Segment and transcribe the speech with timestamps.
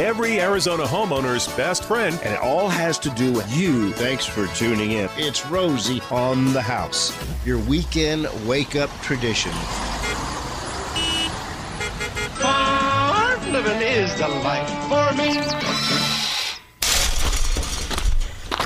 [0.00, 2.18] every Arizona homeowner's best friend.
[2.22, 3.92] And it all has to do with you.
[3.92, 5.08] Thanks for tuning in.
[5.16, 9.52] It's Rosie on the house, your weekend wake up tradition.
[12.40, 15.66] Farm living is the life for me.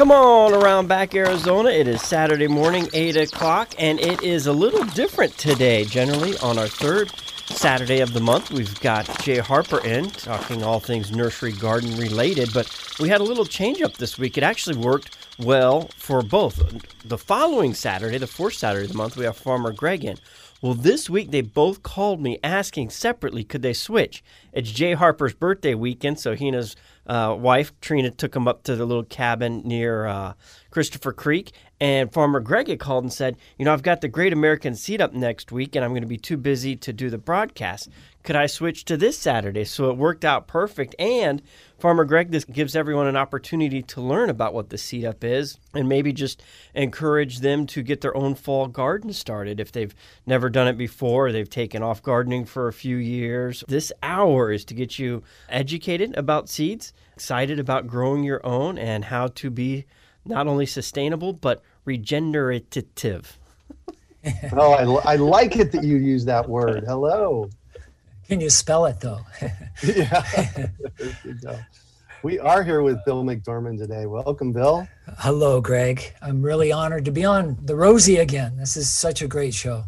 [0.01, 1.69] Come on around back, Arizona.
[1.69, 5.85] It is Saturday morning, 8 o'clock, and it is a little different today.
[5.85, 7.13] Generally, on our third
[7.51, 12.53] Saturday of the month, we've got Jay Harper in talking all things nursery garden related,
[12.55, 14.39] but we had a little change up this week.
[14.39, 16.63] It actually worked well for both.
[17.05, 20.17] The following Saturday, the fourth Saturday of the month, we have Farmer Greg in.
[20.63, 24.23] Well, this week they both called me asking separately could they switch.
[24.53, 28.63] It's Jay Harper's birthday weekend, so he and his uh, wife Trina took him up
[28.65, 30.35] to the little cabin near uh,
[30.71, 34.33] Christopher Creek, and Farmer Greg had called and said, "You know, I've got the Great
[34.33, 37.19] American Seed up next week, and I'm going to be too busy to do the
[37.19, 37.89] broadcast.
[38.23, 41.41] Could I switch to this Saturday?" So it worked out perfect, and
[41.79, 45.59] Farmer Greg this gives everyone an opportunity to learn about what the seed up is,
[45.75, 46.43] and maybe just
[46.75, 49.95] encourage them to get their own fall garden started if they've
[50.27, 51.11] never done it before.
[51.11, 53.65] Or they've taken off gardening for a few years.
[53.69, 59.07] This hour is to get you educated about seeds, excited about growing your own, and
[59.07, 59.87] how to be
[60.25, 63.39] not only sustainable but regenerative.
[64.53, 66.85] oh, I, I like it that you use that word.
[66.87, 67.49] Hello.
[68.31, 69.21] Can you spell it though?
[69.83, 70.69] yeah.
[72.23, 74.07] we are here with Bill McDorman today.
[74.07, 74.87] Welcome, Bill.
[75.19, 76.15] Hello, Greg.
[76.23, 78.57] I'm really honored to be on the Rosie again.
[78.57, 79.85] This is such a great show.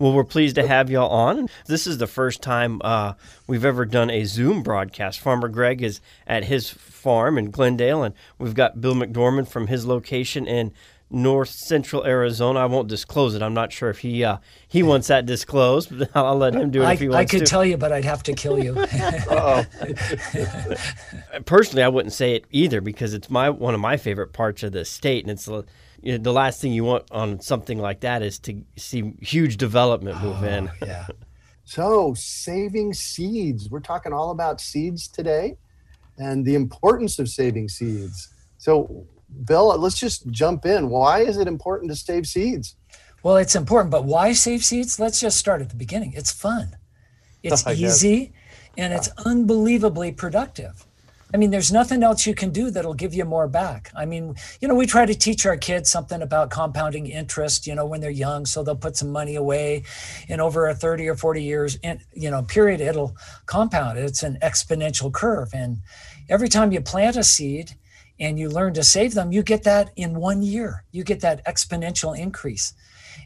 [0.00, 1.48] Well, we're pleased to have y'all on.
[1.66, 3.12] This is the first time uh,
[3.46, 5.20] we've ever done a Zoom broadcast.
[5.20, 9.86] Farmer Greg is at his farm in Glendale, and we've got Bill McDorman from his
[9.86, 10.72] location in
[11.10, 12.60] North Central Arizona.
[12.60, 13.42] I won't disclose it.
[13.42, 16.82] I'm not sure if he uh, he wants that disclosed, but I'll let him do
[16.82, 17.50] it I, if he wants I could to.
[17.50, 18.74] tell you, but I'd have to kill you.
[21.44, 24.72] Personally, I wouldn't say it either because it's my one of my favorite parts of
[24.72, 25.64] the state, and it's the,
[26.00, 29.56] you know, the last thing you want on something like that is to see huge
[29.56, 30.70] development move in.
[30.82, 31.06] yeah.
[31.64, 33.70] So, saving seeds.
[33.70, 35.56] We're talking all about seeds today
[36.18, 38.28] and the importance of saving seeds.
[38.58, 39.06] So,
[39.44, 40.88] Bill, let's just jump in.
[40.88, 42.76] Why is it important to save seeds?
[43.22, 44.98] Well, it's important, but why save seeds?
[44.98, 46.12] Let's just start at the beginning.
[46.14, 46.76] It's fun,
[47.42, 48.32] it's easy,
[48.78, 50.86] and it's unbelievably productive.
[51.32, 53.92] I mean, there's nothing else you can do that'll give you more back.
[53.94, 57.74] I mean, you know, we try to teach our kids something about compounding interest, you
[57.74, 59.84] know, when they're young, so they'll put some money away
[60.28, 63.14] and over a 30 or 40 years, in, you know, period, it'll
[63.46, 63.96] compound.
[63.98, 65.50] It's an exponential curve.
[65.54, 65.82] And
[66.28, 67.76] every time you plant a seed
[68.20, 70.84] and you learn to save them, you get that in one year.
[70.92, 72.74] You get that exponential increase.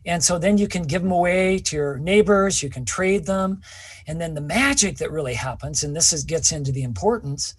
[0.06, 3.60] And so then you can give them away to your neighbors, you can trade them.
[4.06, 7.54] And then the magic that really happens, and this is, gets into the importance,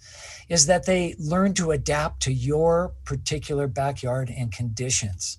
[0.48, 5.38] is that they learn to adapt to your particular backyard and conditions.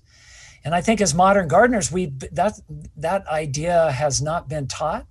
[0.64, 2.60] And I think as modern gardeners, we that
[2.96, 5.06] that idea has not been taught.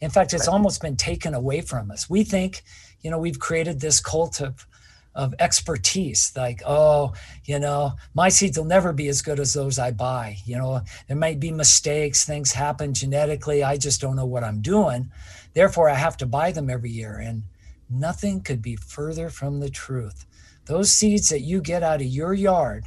[0.00, 2.10] In fact, it's almost been taken away from us.
[2.10, 2.62] We think,
[3.00, 4.66] you know, we've created this cult of
[5.14, 7.12] of expertise like oh
[7.44, 10.80] you know my seeds will never be as good as those i buy you know?
[11.08, 15.10] There might be mistakes things happen genetically i just don't know what i'm doing.
[15.54, 17.42] Therefore i have to buy them every year and
[17.90, 20.24] nothing could be further from the truth.
[20.66, 22.84] Those seeds that you get out of your yard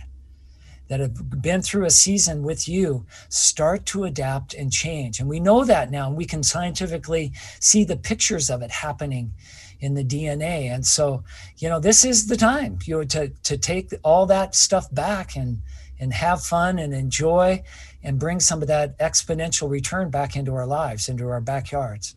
[0.88, 5.40] that have been through a season with you start to adapt and change and we
[5.40, 9.32] know that now and we can scientifically see the pictures of it happening
[9.80, 10.74] in the DNA.
[10.74, 11.24] And so,
[11.58, 15.36] you know, this is the time you know, to to take all that stuff back
[15.36, 15.62] and
[16.00, 17.64] and have fun and enjoy
[18.04, 22.16] and bring some of that exponential return back into our lives, into our backyards.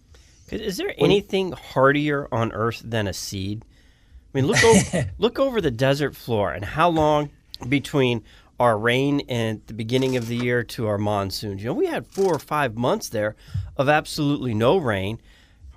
[0.50, 3.64] Is there anything hardier on earth than a seed?
[4.34, 7.30] I mean, look over, look over the desert floor and how long
[7.68, 8.24] between
[8.58, 11.62] our rain at the beginning of the year to our monsoons.
[11.62, 13.36] You know, we had four or five months there
[13.76, 15.20] of absolutely no rain,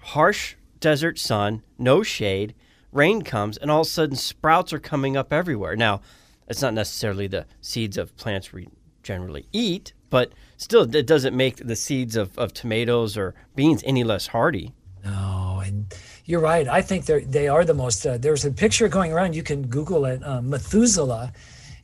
[0.01, 2.55] harsh desert sun, no shade,
[2.91, 5.75] rain comes, and all of a sudden sprouts are coming up everywhere.
[5.75, 6.01] Now,
[6.47, 8.67] it's not necessarily the seeds of plants we
[9.03, 14.03] generally eat, but still, it doesn't make the seeds of, of tomatoes or beans any
[14.03, 14.73] less hardy.
[15.03, 15.93] No, and
[16.25, 16.67] you're right.
[16.67, 18.05] I think they they are the most.
[18.05, 19.35] Uh, there's a picture going around.
[19.35, 20.23] You can Google it.
[20.23, 21.33] Um, Methuselah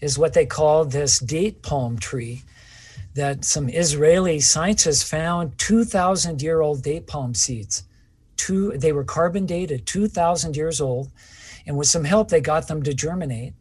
[0.01, 2.43] is what they call this date palm tree
[3.15, 7.83] that some Israeli scientists found 2,000 year old date palm seeds.
[8.35, 11.09] Two, they were carbon dated, 2,000 years old,
[11.65, 13.53] and with some help, they got them to germinate.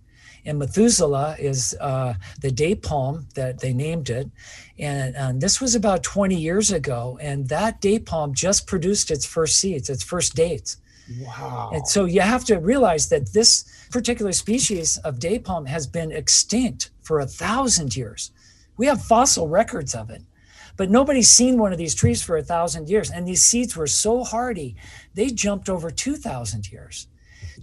[0.44, 4.30] And Methuselah is uh, the date palm that they named it.
[4.78, 7.18] And, and this was about 20 years ago.
[7.20, 10.76] And that date palm just produced its first seeds, its first dates.
[11.20, 11.70] Wow.
[11.72, 16.10] And so you have to realize that this particular species of day palm has been
[16.12, 18.32] extinct for a thousand years.
[18.76, 20.22] We have fossil records of it,
[20.76, 23.10] but nobody's seen one of these trees for a thousand years.
[23.10, 24.76] And these seeds were so hardy,
[25.14, 27.06] they jumped over 2,000 years,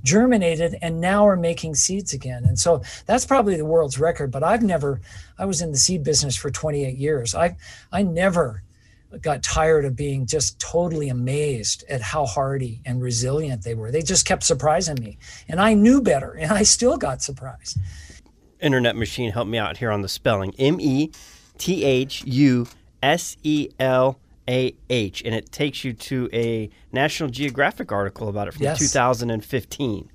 [0.04, 2.46] germinated, and now are making seeds again.
[2.46, 4.32] And so that's probably the world's record.
[4.32, 5.02] But I've never,
[5.38, 7.36] I was in the seed business for 28 years.
[7.36, 7.58] I,
[7.92, 8.64] I never
[9.22, 13.92] got tired of being just totally amazed at how hardy and resilient they were.
[13.92, 15.18] They just kept surprising me.
[15.48, 17.78] And I knew better, and I still got surprised.
[18.60, 20.54] Internet machine help me out here on the spelling.
[20.58, 21.12] M E
[21.58, 22.68] T H U
[23.02, 25.22] S E L A H.
[25.26, 28.80] And it takes you to a National Geographic article about it from Yes.
[28.80, 30.10] 2015.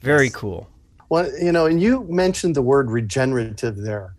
[0.00, 0.68] Very cool.
[1.08, 4.14] Well, you know, and you mentioned the word regenerative there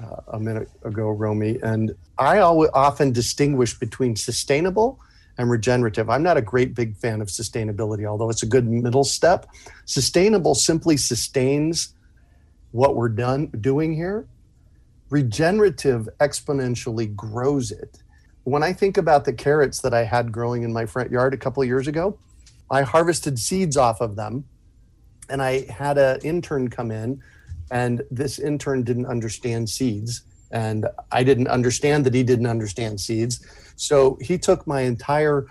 [0.00, 5.00] uh, a minute ago, Romy, and I always often distinguish between sustainable
[5.36, 6.10] and regenerative.
[6.10, 9.46] I'm not a great big fan of sustainability, although it's a good middle step.
[9.84, 11.94] Sustainable simply sustains
[12.72, 14.26] what we're done doing here.
[15.10, 18.02] Regenerative exponentially grows it.
[18.44, 21.38] When I think about the carrots that I had growing in my front yard a
[21.38, 22.18] couple years ago,
[22.70, 24.44] I harvested seeds off of them
[25.28, 27.22] and I had an intern come in,
[27.70, 33.44] and this intern didn't understand seeds, and I didn't understand that he didn't understand seeds.
[33.76, 35.46] So he took my entire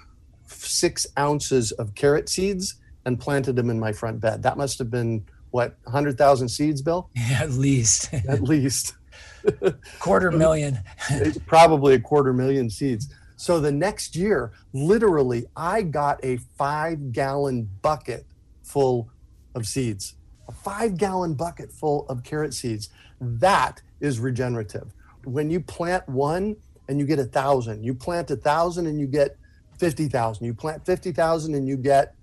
[0.47, 4.43] six ounces of carrot seeds and planted them in my front bed.
[4.43, 8.95] That must have been what 100,000 seeds, Bill, At least at least.
[9.99, 10.79] quarter million.
[11.45, 13.13] Probably a quarter million seeds.
[13.37, 18.25] So the next year, literally, I got a five gallon bucket
[18.63, 19.09] full
[19.55, 20.15] of seeds,
[20.47, 22.89] a five gallon bucket full of carrot seeds.
[23.21, 24.93] That is regenerative.
[25.23, 26.55] When you plant one
[26.87, 29.37] and you get a thousand, you plant a thousand and you get
[29.79, 32.15] 50,000, you plant 50,000 and you get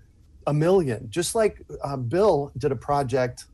[0.47, 1.07] a million.
[1.09, 3.45] Just like uh, Bill did a project,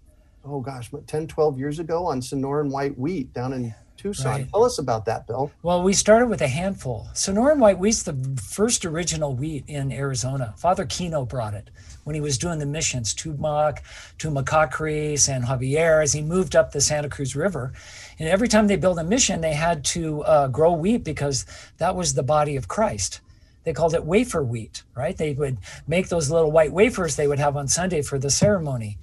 [0.46, 4.32] oh gosh, what, 10, 12 years ago on Sonoran white wheat down in Tucson.
[4.32, 4.50] Right.
[4.50, 5.52] Tell us about that, Bill.
[5.62, 7.08] Well, we started with a handful.
[7.14, 10.56] Sonoran white wheat's the first original wheat in Arizona.
[10.58, 11.70] Father Kino brought it
[12.04, 13.80] when he was doing the missions, Tumac,
[14.18, 17.74] Tumacacori, San Javier, as he moved up the Santa Cruz River.
[18.20, 21.46] And every time they built a mission, they had to uh, grow wheat because
[21.78, 23.22] that was the body of Christ.
[23.64, 25.16] They called it wafer wheat, right?
[25.16, 25.58] They would
[25.88, 28.98] make those little white wafers they would have on Sunday for the ceremony.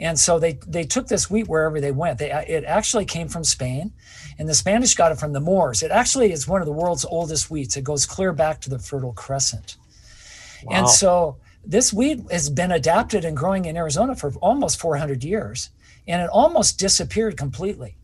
[0.00, 2.18] And so they, they took this wheat wherever they went.
[2.18, 3.92] They, it actually came from Spain,
[4.38, 5.82] and the Spanish got it from the Moors.
[5.82, 7.76] It actually is one of the world's oldest wheats.
[7.76, 9.76] It goes clear back to the Fertile Crescent.
[10.70, 15.70] And so this wheat has been adapted and growing in Arizona for almost 400 years,
[16.06, 17.96] and it almost disappeared completely.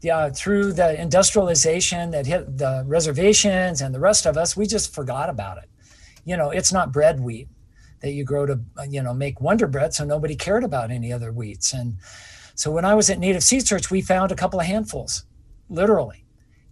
[0.00, 4.92] Yeah, through the industrialization that hit the reservations and the rest of us, we just
[4.92, 5.70] forgot about it.
[6.24, 7.48] You know, it's not bread wheat
[8.00, 11.12] that you grow to, uh, you know, make Wonder Bread, so nobody cared about any
[11.12, 11.72] other wheats.
[11.72, 11.98] And
[12.56, 15.24] so when I was at Native Seed Search, we found a couple of handfuls,
[15.70, 16.21] literally,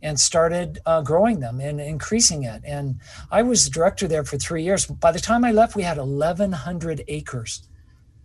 [0.02, 2.62] and started uh, growing them and increasing it.
[2.64, 3.00] And
[3.30, 4.86] I was director there for three years.
[4.86, 7.68] By the time I left, we had 1,100 acres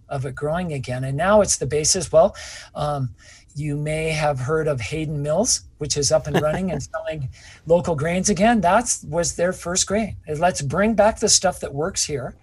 [0.10, 1.04] of it growing again.
[1.04, 2.12] And now it's the basis.
[2.12, 2.36] Well,
[2.76, 3.10] um,
[3.56, 7.30] you may have heard of Hayden Mills, which is up and running and selling
[7.66, 8.62] local grains again.
[8.62, 10.18] That was their first grain.
[10.28, 12.36] Let's bring back the stuff that works here,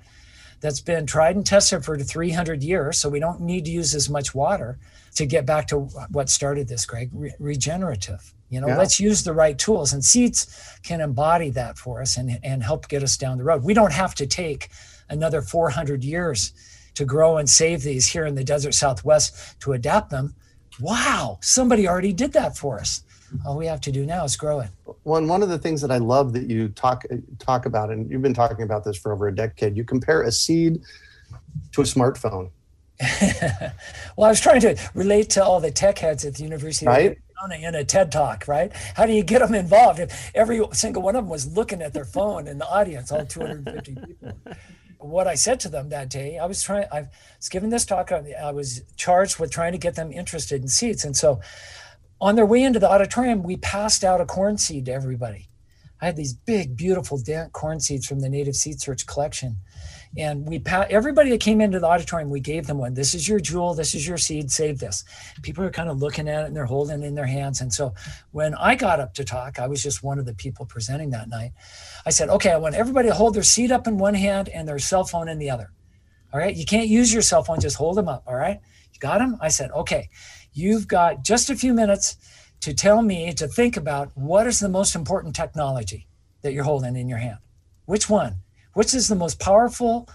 [0.60, 2.98] that's been tried and tested for 300 years.
[2.98, 4.78] So we don't need to use as much water
[5.16, 5.80] to get back to
[6.10, 8.32] what started this, Greg, re- regenerative.
[8.52, 8.76] You know, Yeah.
[8.76, 10.46] let's use the right tools, and seeds
[10.82, 13.64] can embody that for us and, and help get us down the road.
[13.64, 14.68] We don't have to take
[15.08, 16.52] another 400 years
[16.94, 20.34] to grow and save these here in the desert Southwest to adapt them.
[20.80, 23.02] Wow, somebody already did that for us.
[23.46, 24.68] All we have to do now is grow it.
[25.04, 27.04] One one of the things that I love that you talk
[27.38, 29.74] talk about, and you've been talking about this for over a decade.
[29.78, 30.82] You compare a seed
[31.72, 32.50] to a smartphone,
[34.16, 37.18] well, I was trying to relate to all the tech heads at the University Right.
[37.50, 38.72] In a TED talk, right?
[38.94, 39.98] How do you get them involved?
[39.98, 43.26] If every single one of them was looking at their phone in the audience, all
[43.26, 44.38] 250 people.
[44.98, 48.12] What I said to them that day, I was trying, I was giving this talk,
[48.12, 51.04] I was charged with trying to get them interested in seeds.
[51.04, 51.40] And so
[52.20, 55.48] on their way into the auditorium, we passed out a corn seed to everybody.
[56.00, 57.20] I had these big, beautiful
[57.52, 59.56] corn seeds from the Native Seed Search collection.
[60.18, 62.92] And we everybody that came into the auditorium, we gave them one.
[62.92, 63.72] This is your jewel.
[63.72, 64.50] This is your seed.
[64.50, 65.04] Save this.
[65.40, 67.62] People are kind of looking at it and they're holding it in their hands.
[67.62, 67.94] And so
[68.32, 71.30] when I got up to talk, I was just one of the people presenting that
[71.30, 71.52] night.
[72.04, 74.68] I said, okay, I want everybody to hold their seed up in one hand and
[74.68, 75.72] their cell phone in the other.
[76.32, 76.54] All right.
[76.54, 78.22] You can't use your cell phone, just hold them up.
[78.26, 78.60] All right.
[78.92, 79.38] You got them?
[79.40, 80.10] I said, okay,
[80.52, 82.16] you've got just a few minutes
[82.60, 86.06] to tell me to think about what is the most important technology
[86.42, 87.38] that you're holding in your hand.
[87.86, 88.36] Which one?
[88.74, 90.08] Which is the most powerful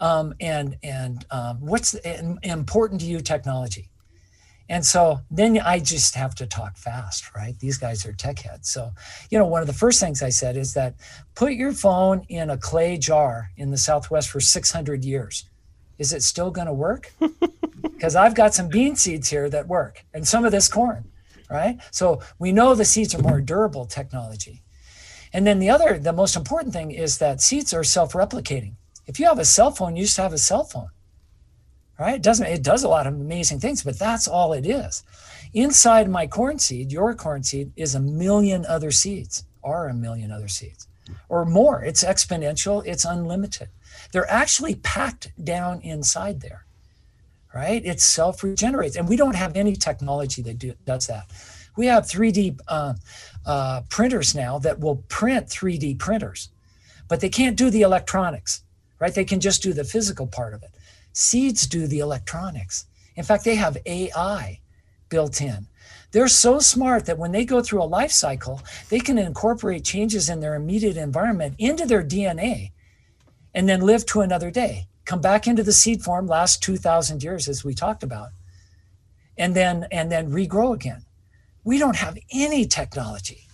[0.00, 3.90] um, and and um, what's important to you technology
[4.70, 7.58] and so then I just have to talk fast, right?
[7.58, 8.70] These guys are tech heads.
[8.70, 8.92] So,
[9.28, 10.94] you know, one of the first things I said is that
[11.34, 15.44] put your phone in a clay jar in the Southwest for 600 years.
[15.98, 17.12] Is it still going to work?
[17.82, 21.04] Because I've got some bean seeds here that work and some of this corn,
[21.50, 21.78] right?
[21.90, 24.62] So we know the seeds are more durable technology.
[25.32, 28.74] And then the other, the most important thing is that seeds are self replicating.
[29.06, 30.90] If you have a cell phone, you just have a cell phone
[32.00, 32.14] right?
[32.14, 35.04] It doesn't, it does a lot of amazing things, but that's all it is.
[35.52, 40.32] Inside my corn seed, your corn seed is a million other seeds, are a million
[40.32, 40.88] other seeds
[41.28, 41.84] or more.
[41.84, 43.68] It's exponential, it's unlimited.
[44.12, 46.64] They're actually packed down inside there,
[47.54, 47.84] right?
[47.84, 48.96] It self regenerates.
[48.96, 51.26] And we don't have any technology that do, does that.
[51.76, 52.94] We have 3D uh,
[53.46, 56.50] uh, printers now that will print 3D printers,
[57.08, 58.62] but they can't do the electronics,
[58.98, 59.14] right?
[59.14, 60.70] They can just do the physical part of it.
[61.12, 62.86] Seeds do the electronics.
[63.16, 64.60] In fact, they have AI
[65.08, 65.66] built in.
[66.12, 70.28] They're so smart that when they go through a life cycle, they can incorporate changes
[70.28, 72.72] in their immediate environment into their DNA
[73.54, 74.86] and then live to another day.
[75.04, 78.30] Come back into the seed form, last 2,000 years, as we talked about,
[79.36, 81.04] and then, and then regrow again.
[81.70, 83.46] We don't have any technology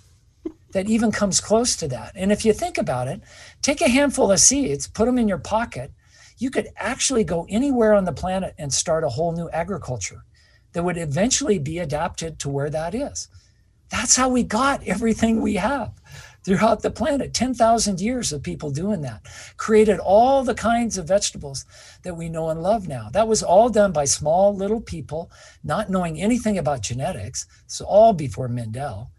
[0.72, 2.12] that even comes close to that.
[2.14, 3.20] And if you think about it,
[3.60, 5.92] take a handful of seeds, put them in your pocket,
[6.38, 10.24] you could actually go anywhere on the planet and start a whole new agriculture
[10.72, 13.28] that would eventually be adapted to where that is.
[13.90, 15.92] That's how we got everything we have
[16.46, 17.34] throughout the planet.
[17.34, 19.20] 10,000 years of people doing that.
[19.56, 21.66] Created all the kinds of vegetables
[22.04, 23.10] that we know and love now.
[23.12, 25.30] That was all done by small little people
[25.64, 27.46] not knowing anything about genetics.
[27.66, 29.10] So all before mendel.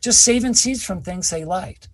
[0.00, 1.88] Just saving seeds from things they liked.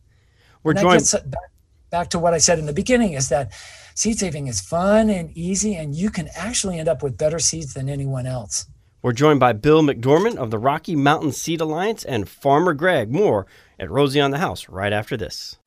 [0.63, 1.51] We're joined back,
[1.91, 3.53] back to what i said in the beginning is that
[3.95, 7.75] seed saving is fun and easy, and you can actually end up with better seeds
[7.75, 8.67] than anyone else.
[9.03, 13.13] We're joined by Bill McDorman of the Rocky Mountain Seed Alliance and Farmer Greg.
[13.13, 13.49] More
[13.83, 15.59] at Rosie on the House right after this.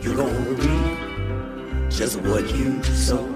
[0.00, 3.26] You're gonna just what you sow.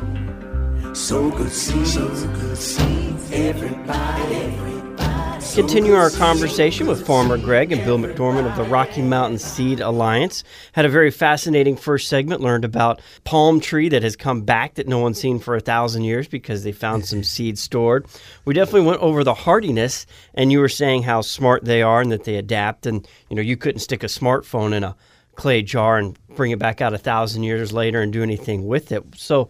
[0.95, 3.33] So good seeds, so good seeds.
[3.33, 5.12] Everybody, everybody.
[5.51, 10.45] Continuing our conversation with Farmer Greg and Bill McDorman of the Rocky Mountain Seed Alliance.
[10.73, 14.89] Had a very fascinating first segment, learned about palm tree that has come back that
[14.89, 18.07] no one's seen for a thousand years because they found some seeds stored.
[18.47, 22.11] We definitely went over the hardiness, and you were saying how smart they are and
[22.13, 22.87] that they adapt.
[22.87, 24.97] And, you know, you couldn't stick a smartphone in a
[25.35, 28.91] clay jar and bring it back out a thousand years later and do anything with
[28.91, 29.05] it.
[29.17, 29.49] So,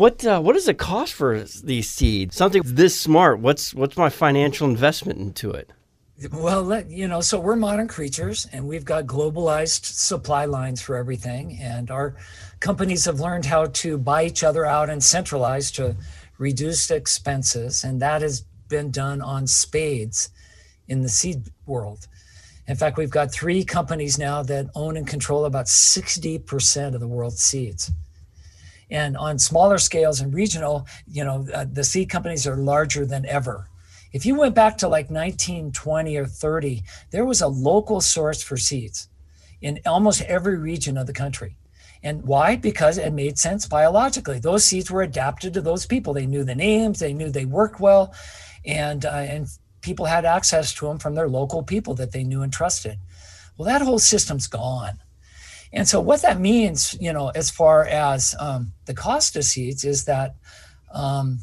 [0.00, 2.34] what uh, what does it cost for these seeds?
[2.34, 3.40] Something this smart.
[3.40, 5.70] What's what's my financial investment into it?
[6.32, 10.96] Well, let, you know, so we're modern creatures and we've got globalized supply lines for
[10.96, 11.58] everything.
[11.60, 12.14] And our
[12.60, 15.96] companies have learned how to buy each other out and centralize to
[16.38, 17.84] reduce expenses.
[17.84, 20.30] And that has been done on spades
[20.88, 22.06] in the seed world.
[22.66, 27.08] In fact, we've got three companies now that own and control about 60% of the
[27.08, 27.90] world's seeds.
[28.90, 33.24] And on smaller scales and regional, you know, uh, the seed companies are larger than
[33.26, 33.68] ever.
[34.12, 38.56] If you went back to like 1920 or 30, there was a local source for
[38.56, 39.08] seeds
[39.60, 41.56] in almost every region of the country.
[42.02, 42.56] And why?
[42.56, 44.38] Because it made sense biologically.
[44.38, 46.14] Those seeds were adapted to those people.
[46.14, 48.14] They knew the names, they knew they worked well,
[48.64, 49.46] and uh, and
[49.82, 52.98] people had access to them from their local people that they knew and trusted.
[53.56, 54.98] Well, that whole system's gone.
[55.72, 59.84] And so, what that means, you know, as far as um, the cost of seeds,
[59.84, 60.34] is that
[60.92, 61.38] um,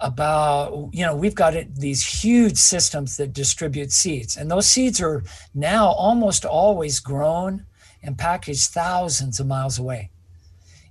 [0.00, 5.00] about, you know, we've got it, these huge systems that distribute seeds, and those seeds
[5.00, 5.22] are
[5.54, 7.64] now almost always grown
[8.02, 10.10] and packaged thousands of miles away.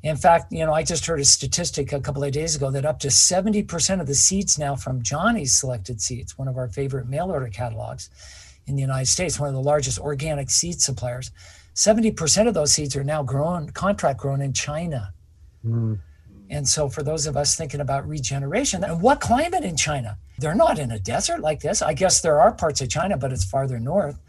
[0.04, 2.86] In fact, you know, I just heard a statistic a couple of days ago that
[2.86, 7.08] up to 70% of the seeds now from Johnny's Selected Seeds, one of our favorite
[7.08, 8.10] mail order catalogs
[8.66, 11.30] in the United States, one of the largest organic seed suppliers,
[11.76, 15.14] 70% of those seeds are now grown, contract grown in China.
[15.66, 16.00] Mm.
[16.50, 20.18] And so, for those of us thinking about regeneration, and what climate in China?
[20.38, 21.82] They're not in a desert like this.
[21.82, 24.20] I guess there are parts of China, but it's farther north.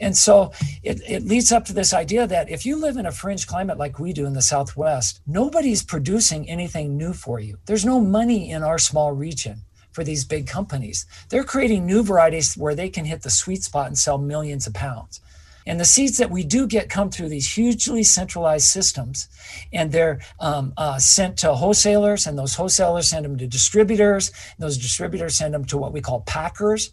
[0.00, 3.12] And so it, it leads up to this idea that if you live in a
[3.12, 7.58] fringe climate like we do in the Southwest, nobody's producing anything new for you.
[7.66, 11.06] There's no money in our small region for these big companies.
[11.28, 14.74] They're creating new varieties where they can hit the sweet spot and sell millions of
[14.74, 15.20] pounds.
[15.68, 19.28] And the seeds that we do get come through these hugely centralized systems,
[19.70, 24.32] and they're um, uh, sent to wholesalers, and those wholesalers send them to distributors.
[24.58, 26.92] those distributors send them to what we call packers.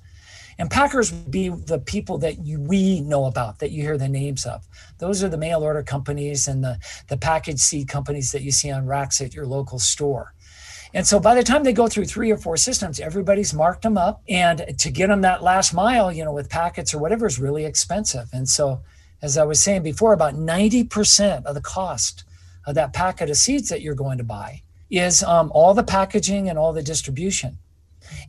[0.57, 4.09] And packers would be the people that you, we know about, that you hear the
[4.09, 4.65] names of.
[4.99, 6.77] Those are the mail order companies and the,
[7.07, 10.33] the package seed companies that you see on racks at your local store.
[10.95, 13.97] And so by the time they go through three or four systems, everybody's marked them
[13.97, 14.23] up.
[14.29, 17.65] And to get them that last mile, you know, with packets or whatever is really
[17.65, 18.29] expensive.
[18.31, 18.79] And so,
[19.21, 22.23] as I was saying before, about 90% of the cost
[22.65, 26.47] of that packet of seeds that you're going to buy is um, all the packaging
[26.47, 27.57] and all the distribution.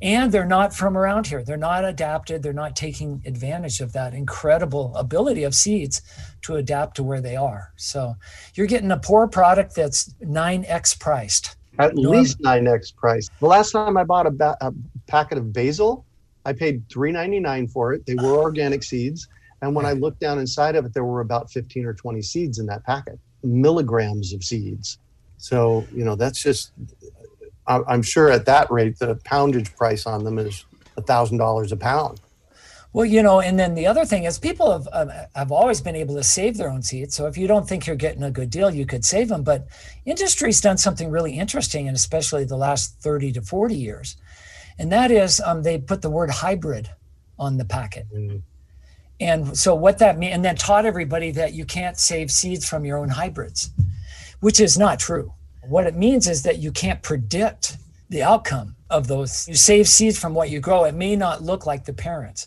[0.03, 1.45] And they're not from around here.
[1.45, 2.43] They're not adapted.
[2.43, 6.03] They're not taking advantage of that incredible ability of seeds
[6.43, 7.73] to adapt to where they are.
[7.77, 8.17] So
[8.55, 13.28] you're getting a poor product that's 9x priced at least 9x price.
[13.40, 14.73] The last time I bought a, ba- a
[15.06, 16.04] packet of basil,
[16.45, 18.06] I paid $3.99 for it.
[18.06, 19.28] They were organic seeds.
[19.62, 22.59] And when I looked down inside of it, there were about 15 or 20 seeds
[22.59, 24.99] in that packet, milligrams of seeds.
[25.38, 26.73] So, you know, that's just,
[27.66, 30.64] I'm sure at that rate, the poundage price on them is
[30.97, 32.21] a $1,000 a pound.
[32.97, 35.95] Well, you know, and then the other thing is people have um, have always been
[35.95, 37.15] able to save their own seeds.
[37.15, 39.43] So if you don't think you're getting a good deal, you could save them.
[39.43, 39.67] But
[40.07, 44.17] industry's done something really interesting, and especially the last 30 to 40 years,
[44.79, 46.88] and that is um, they put the word hybrid
[47.38, 48.07] on the packet.
[48.11, 48.41] Mm.
[49.21, 52.87] And so what that means, and then taught everybody that you can't save seeds from
[52.87, 53.73] your own hybrids,
[54.41, 55.35] which is not true.
[55.69, 57.76] What it means is that you can't predict
[58.09, 59.47] the outcome of those.
[59.47, 60.85] You save seeds from what you grow.
[60.85, 62.47] It may not look like the parents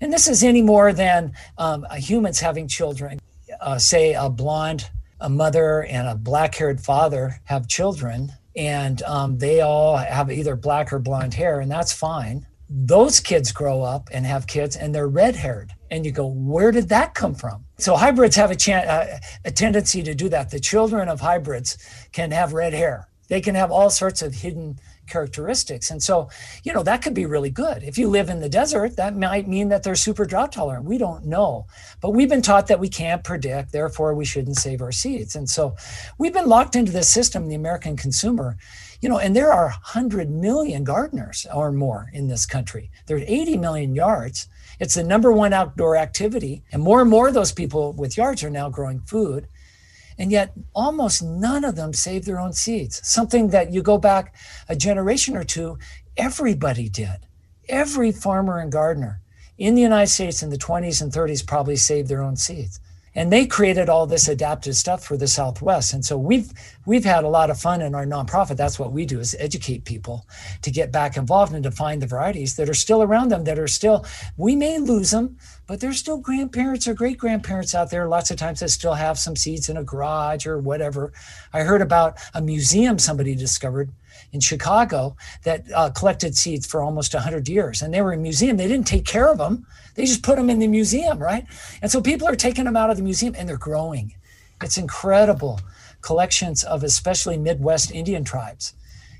[0.00, 3.18] and this is any more than um, humans having children.
[3.60, 9.38] Uh, say a blonde a mother and a black haired father have children, and um,
[9.38, 12.46] they all have either black or blonde hair, and that's fine.
[12.68, 15.72] Those kids grow up and have kids, and they're red haired.
[15.90, 17.64] And you go, where did that come from?
[17.78, 20.50] So hybrids have a, uh, a tendency to do that.
[20.50, 21.78] The children of hybrids
[22.12, 23.08] can have red hair.
[23.28, 25.90] They can have all sorts of hidden characteristics.
[25.90, 26.28] And so,
[26.64, 27.82] you know, that could be really good.
[27.82, 30.84] If you live in the desert, that might mean that they're super drought tolerant.
[30.84, 31.66] We don't know.
[32.00, 35.36] But we've been taught that we can't predict, therefore we shouldn't save our seeds.
[35.36, 35.76] And so
[36.18, 38.56] we've been locked into this system, the American consumer.
[39.00, 42.90] You know, and there are 100 million gardeners or more in this country.
[43.06, 44.48] There's 80 million yards.
[44.80, 46.62] It's the number one outdoor activity.
[46.72, 49.48] And more and more of those people with yards are now growing food.
[50.18, 53.06] And yet, almost none of them save their own seeds.
[53.06, 54.34] Something that you go back
[54.68, 55.78] a generation or two,
[56.16, 57.26] everybody did.
[57.68, 59.20] Every farmer and gardener
[59.58, 62.80] in the United States in the 20s and 30s probably saved their own seeds
[63.16, 65.94] and they created all this adaptive stuff for the southwest.
[65.94, 66.52] And so we've
[66.84, 68.56] we've had a lot of fun in our nonprofit.
[68.56, 70.26] That's what we do is educate people
[70.62, 73.58] to get back involved and to find the varieties that are still around them that
[73.58, 74.04] are still
[74.36, 78.06] we may lose them but there's still grandparents or great grandparents out there.
[78.06, 81.12] Lots of times that still have some seeds in a garage or whatever.
[81.52, 83.90] I heard about a museum somebody discovered
[84.32, 87.82] in Chicago that uh, collected seeds for almost 100 years.
[87.82, 88.56] And they were in museum.
[88.56, 89.66] They didn't take care of them.
[89.94, 91.44] They just put them in the museum, right?
[91.82, 94.14] And so people are taking them out of the museum and they're growing.
[94.62, 95.60] It's incredible
[96.00, 98.74] collections of especially Midwest Indian tribes.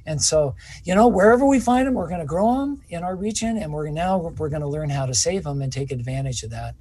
[0.07, 0.55] And so,
[0.85, 3.73] you know, wherever we find them, we're going to grow them in our region, and
[3.73, 6.77] we're now we're going to learn how to save them and take advantage of that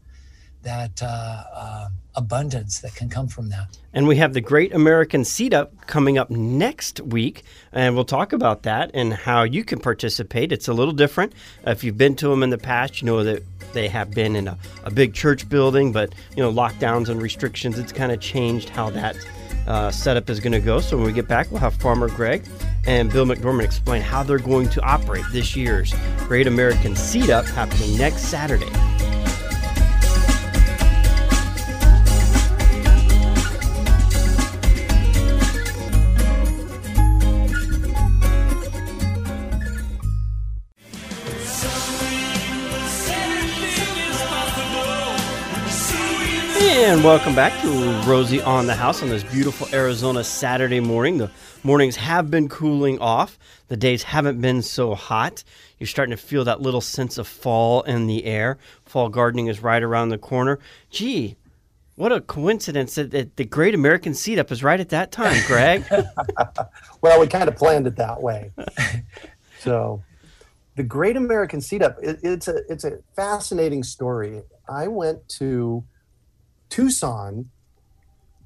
[0.65, 3.78] that uh, uh, abundance that can come from that.
[3.93, 8.34] And we have the Great American Seed Up coming up next week, and we'll talk
[8.34, 10.51] about that and how you can participate.
[10.51, 11.34] It's a little different.
[11.65, 14.47] If you've been to them in the past, you know that they have been in
[14.47, 18.69] a, a big church building, but you know lockdowns and restrictions, it's kind of changed
[18.69, 19.15] how that
[19.67, 20.80] uh, setup is going to go.
[20.80, 22.43] So when we get back, we'll have Farmer Greg
[22.86, 27.45] and Bill McDorman explain how they're going to operate this year's Great American Seed Up
[27.45, 28.94] happening next Saturday.
[46.95, 51.17] And welcome back to Rosie on the House on this beautiful Arizona Saturday morning.
[51.17, 51.29] The
[51.62, 55.43] mornings have been cooling off, the days haven't been so hot.
[55.77, 58.58] You're starting to feel that little sense of fall in the air.
[58.86, 60.58] Fall gardening is right around the corner.
[60.89, 61.36] Gee,
[61.95, 65.43] what a coincidence that, that the Great American Seed Up is right at that time,
[65.47, 65.84] Greg.
[67.01, 68.53] well, we kind of planned it that way.
[69.60, 70.01] so,
[70.77, 74.43] the Great American Seed Up, it, it's a it's a fascinating story.
[74.69, 75.84] I went to
[76.69, 77.49] Tucson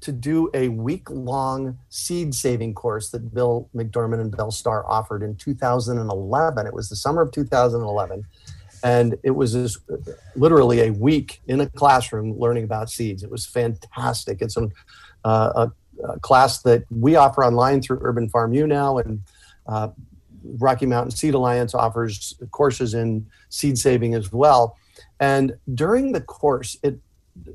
[0.00, 5.22] to do a week long seed saving course that Bill McDorman and Belle Starr offered
[5.22, 6.66] in 2011.
[6.66, 8.24] It was the summer of 2011.
[8.82, 9.78] And it was
[10.36, 13.22] literally a week in a classroom learning about seeds.
[13.22, 14.40] It was fantastic.
[14.40, 14.72] It's an,
[15.22, 15.68] uh,
[16.02, 18.96] a, a, class that we offer online through Urban Farm U now.
[18.96, 19.22] And
[19.66, 19.88] uh,
[20.42, 24.78] Rocky Mountain Seed Alliance offers courses in seed saving as well.
[25.18, 26.98] And during the course, it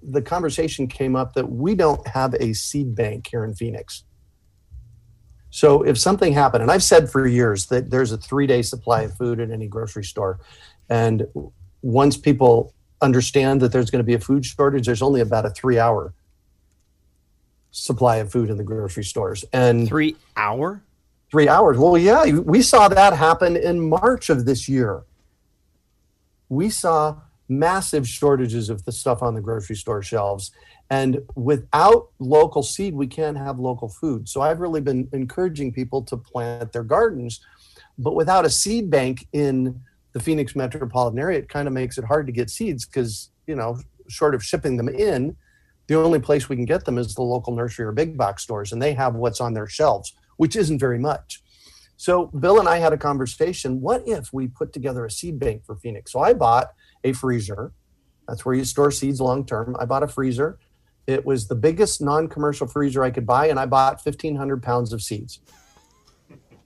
[0.03, 4.03] the conversation came up that we don't have a seed bank here in Phoenix.
[5.49, 9.03] So if something happened, and I've said for years that there's a three day supply
[9.03, 10.39] of food in any grocery store.
[10.89, 11.25] And
[11.81, 15.49] once people understand that there's going to be a food shortage, there's only about a
[15.49, 16.13] three hour
[17.71, 19.45] supply of food in the grocery stores.
[19.53, 20.81] And Three hour?
[21.31, 21.77] three hours.
[21.77, 25.03] Well, yeah, we saw that happen in March of this year.
[26.47, 30.51] We saw massive shortages of the stuff on the grocery store shelves.
[30.89, 34.29] And without local seed, we can't have local food.
[34.29, 37.41] So I've really been encouraging people to plant their gardens.
[37.97, 39.81] But without a seed bank in
[40.13, 43.55] the Phoenix metropolitan area, it kind of makes it hard to get seeds because, you
[43.55, 45.35] know, short of shipping them in,
[45.87, 48.71] the only place we can get them is the local nursery or big box stores,
[48.71, 51.43] and they have what's on their shelves, which isn't very much.
[51.97, 53.81] So Bill and I had a conversation.
[53.81, 56.11] What if we put together a seed bank for Phoenix?
[56.11, 56.73] So I bought
[57.05, 57.71] a freezer.
[58.27, 59.75] That's where you store seeds long term.
[59.79, 60.57] I bought a freezer.
[61.07, 64.91] It was the biggest non commercial freezer I could buy, and I bought 1,500 pounds
[64.91, 65.39] of seeds.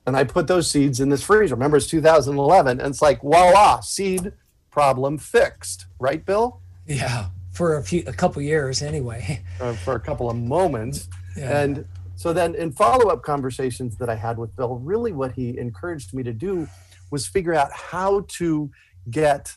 [0.07, 1.55] And I put those seeds in this freezer.
[1.55, 4.31] Remember, it's 2011, and it's like, voila, seed
[4.71, 6.61] problem fixed, right, Bill?
[6.87, 9.43] Yeah, for a few, a couple years anyway.
[9.59, 11.09] Uh, for a couple of moments.
[11.35, 11.61] Yeah.
[11.61, 15.57] And so then in follow up conversations that I had with Bill, really what he
[15.57, 16.67] encouraged me to do
[17.11, 18.71] was figure out how to
[19.11, 19.55] get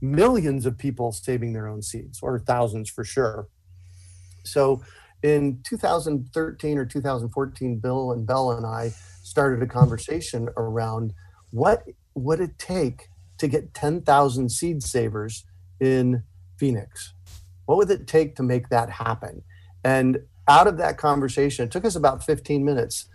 [0.00, 3.48] millions of people saving their own seeds, or thousands for sure.
[4.44, 4.82] So
[5.22, 11.12] in 2013 or 2014, Bill and Belle and I started a conversation around
[11.50, 11.84] what
[12.14, 13.08] would it take
[13.38, 15.44] to get 10,000 seed savers
[15.80, 16.22] in
[16.56, 17.14] Phoenix?
[17.66, 19.42] What would it take to make that happen?
[19.84, 23.08] And out of that conversation, it took us about 15 minutes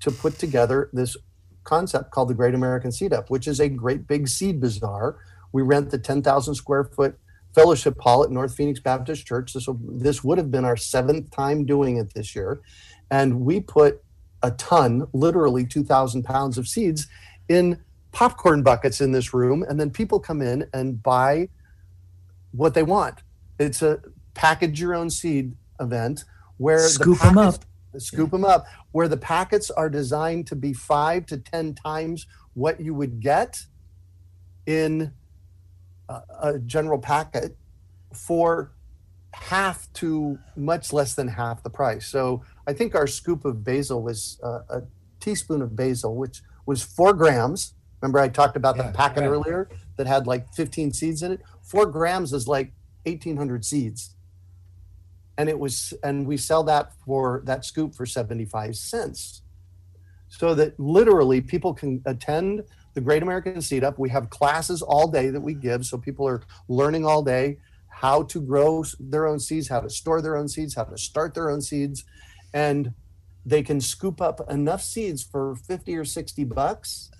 [0.00, 1.16] to put together this
[1.64, 5.18] concept called the Great American Seed Up, which is a great big seed bazaar.
[5.52, 7.18] We rent the 10,000 square foot
[7.54, 9.52] fellowship hall at North Phoenix Baptist Church.
[9.52, 12.60] This, will, this would have been our seventh time doing it this year.
[13.10, 14.02] And we put
[14.42, 17.06] a ton, literally 2,000 pounds of seeds
[17.48, 17.78] in
[18.10, 19.64] popcorn buckets in this room.
[19.68, 21.48] And then people come in and buy
[22.52, 23.22] what they want.
[23.58, 24.00] It's a
[24.34, 26.24] package your own seed event
[26.56, 27.64] where Scoop the packets- up.
[27.98, 32.80] Scoop them up, where the packets are designed to be five to 10 times what
[32.80, 33.66] you would get
[34.64, 35.12] in
[36.40, 37.56] a, general packet
[38.14, 38.72] for
[39.34, 42.06] half to much less than half the price.
[42.06, 44.82] So I think our scoop of basil was uh, a
[45.20, 47.74] teaspoon of basil, which was four grams.
[48.00, 51.40] Remember, I talked about Yeah, the packet earlier that had like 15 seeds in it.
[51.62, 52.72] Four grams is like
[53.04, 54.16] 1,800 seeds.
[55.38, 59.42] And it was, and we sell that for that scoop for 75 cents.
[60.28, 63.98] So that literally people can attend the Great American Seed Up.
[63.98, 65.84] We have classes all day that we give.
[65.84, 70.20] So people are learning all day how to grow their own seeds, how to store
[70.20, 72.04] their own seeds, how to start their own seeds.
[72.52, 72.94] And
[73.44, 77.10] they can scoop up enough seeds for 50 or 60 bucks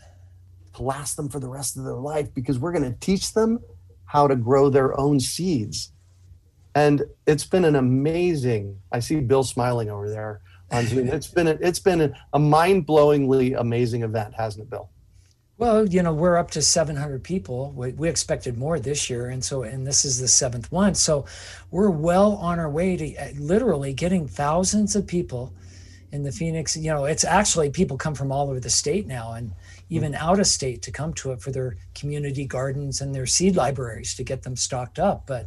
[0.74, 3.60] to last them for the rest of their life because we're going to teach them
[4.06, 5.92] how to grow their own seeds.
[6.74, 8.78] And it's been an amazing.
[8.90, 11.08] I see Bill smiling over there on Zoom.
[11.08, 14.88] It's been a, it's been a, a mind-blowingly amazing event, hasn't it, Bill?
[15.62, 17.70] Well, you know, we're up to 700 people.
[17.76, 19.28] We, we expected more this year.
[19.28, 20.96] And so, and this is the seventh one.
[20.96, 21.24] So
[21.70, 25.54] we're well on our way to uh, literally getting thousands of people
[26.10, 26.76] in the Phoenix.
[26.76, 29.52] You know, it's actually people come from all over the state now and
[29.88, 33.54] even out of state to come to it for their community gardens and their seed
[33.54, 35.28] libraries to get them stocked up.
[35.28, 35.46] But,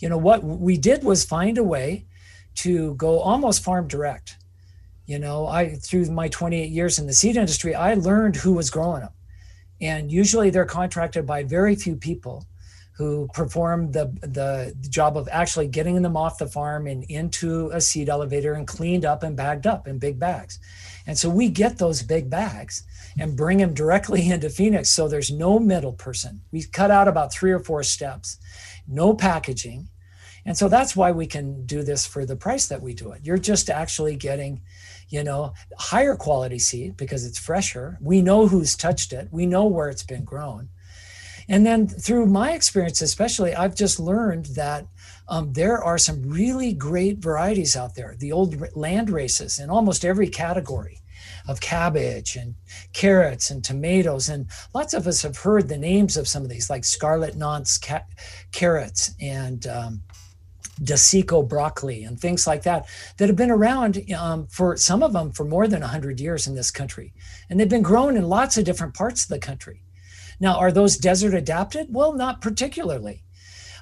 [0.00, 2.04] you know, what we did was find a way
[2.56, 4.36] to go almost farm direct.
[5.06, 8.68] You know, I, through my 28 years in the seed industry, I learned who was
[8.68, 9.12] growing them
[9.80, 12.46] and usually they're contracted by very few people
[12.96, 17.80] who perform the the job of actually getting them off the farm and into a
[17.80, 20.58] seed elevator and cleaned up and bagged up in big bags.
[21.06, 22.84] And so we get those big bags
[23.18, 26.40] and bring them directly into Phoenix so there's no middle person.
[26.52, 28.38] We cut out about 3 or 4 steps.
[28.88, 29.88] No packaging.
[30.46, 33.20] And so that's why we can do this for the price that we do it.
[33.24, 34.62] You're just actually getting
[35.08, 37.98] you know, higher quality seed because it's fresher.
[38.00, 40.68] We know who's touched it, we know where it's been grown.
[41.48, 44.86] And then through my experience, especially, I've just learned that
[45.28, 48.16] um, there are some really great varieties out there.
[48.18, 51.00] The old land races in almost every category
[51.48, 52.54] of cabbage and
[52.92, 54.28] carrots and tomatoes.
[54.28, 57.78] And lots of us have heard the names of some of these, like Scarlet Nantes
[57.78, 58.04] ca-
[58.52, 60.02] carrots and um,
[60.82, 62.86] De Cicco broccoli and things like that
[63.16, 66.54] that have been around um, for some of them for more than 100 years in
[66.54, 67.12] this country.
[67.48, 69.82] And they've been grown in lots of different parts of the country.
[70.38, 71.88] Now, are those desert adapted?
[71.90, 73.22] Well, not particularly.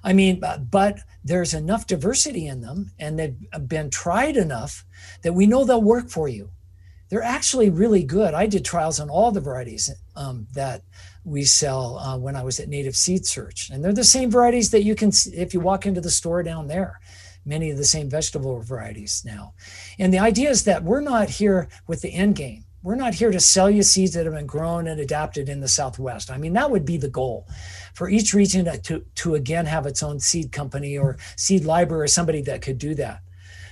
[0.05, 4.85] I mean, but there's enough diversity in them and they've been tried enough
[5.23, 6.51] that we know they'll work for you.
[7.09, 8.35] They're actually really good.
[8.35, 10.83] I did trials on all the varieties um, that
[11.25, 13.71] we sell uh, when I was at Native Seed Search.
[13.71, 16.69] And they're the same varieties that you can if you walk into the store down
[16.69, 17.01] there.
[17.47, 19.55] Many of the same vegetable varieties now.
[19.99, 22.65] And the idea is that we're not here with the end game.
[22.83, 25.69] We're not here to sell you seeds that have been grown and adapted in the
[25.69, 26.31] Southwest.
[26.31, 27.49] I mean, that would be the goal
[27.95, 32.09] for each region to, to again have its own seed company or seed library or
[32.09, 33.21] somebody that could do that.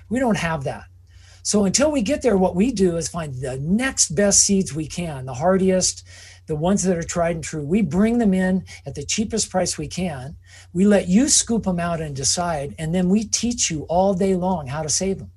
[0.09, 0.85] We don't have that.
[1.43, 4.87] So until we get there, what we do is find the next best seeds we
[4.87, 6.07] can, the hardiest,
[6.53, 7.65] the ones that are tried and true.
[7.65, 10.37] We bring them in at the cheapest price we can.
[10.75, 14.35] We let you scoop them out and decide, and then we teach you all day
[14.35, 15.31] long how to save them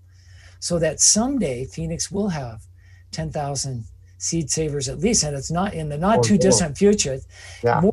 [0.59, 2.67] so that someday Phoenix will have
[3.11, 3.85] 10,000
[4.17, 5.23] seed savers at least.
[5.23, 7.17] And it's not in the not oh, too distant future.
[7.63, 7.89] Yeah.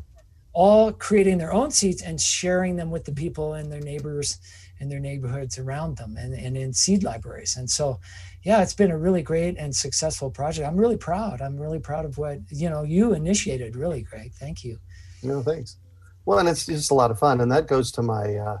[0.51, 4.37] All creating their own seeds and sharing them with the people and their neighbors
[4.81, 7.55] in their neighborhoods around them and, and in seed libraries.
[7.55, 8.01] And so,
[8.43, 10.67] yeah, it's been a really great and successful project.
[10.67, 11.41] I'm really proud.
[11.41, 14.33] I'm really proud of what, you know, you initiated really, Greg.
[14.33, 14.77] Thank you.
[15.23, 15.77] No, thanks.
[16.25, 17.41] Well, and it's just a lot of fun.
[17.41, 18.57] And that goes to my, uh,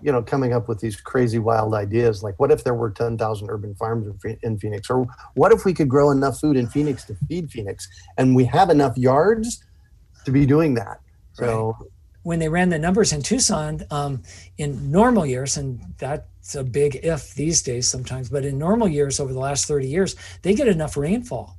[0.00, 2.22] you know, coming up with these crazy wild ideas.
[2.22, 4.88] Like, what if there were 10,000 urban farms in Phoenix?
[4.88, 7.88] Or what if we could grow enough food in Phoenix to feed Phoenix?
[8.16, 9.64] And we have enough yards
[10.24, 11.00] to be doing that.
[11.34, 11.90] So, right
[12.26, 14.20] when they ran the numbers in Tucson um,
[14.58, 15.80] in normal years, and
[16.46, 19.88] that's a big if these days sometimes, but in normal years over the last 30
[19.88, 21.58] years, they get enough rainfall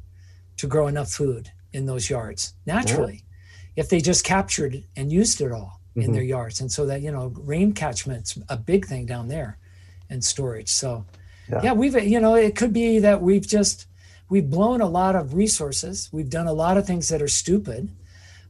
[0.56, 3.26] to grow enough food in those yards naturally
[3.76, 3.84] yeah.
[3.84, 6.04] if they just captured and used it all mm-hmm.
[6.04, 6.62] in their yards.
[6.62, 9.58] And so that, you know, rain catchment's a big thing down there
[10.10, 10.70] and storage.
[10.70, 11.06] So,
[11.50, 11.62] yeah.
[11.64, 13.88] yeah, we've, you know, it could be that we've just,
[14.30, 16.08] we've blown a lot of resources.
[16.14, 17.90] We've done a lot of things that are stupid